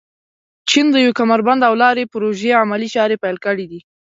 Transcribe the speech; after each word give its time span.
چین 0.69 0.85
د 0.91 0.95
یو 1.05 1.17
کمربند 1.19 1.61
او 1.67 1.73
لارې 1.83 2.09
پروژې 2.13 2.51
عملي 2.63 2.89
چارې 2.95 3.21
پيل 3.23 3.37
کړي 3.45 3.65
دي. 3.71 3.79